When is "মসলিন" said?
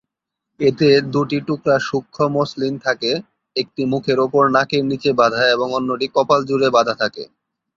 2.37-2.73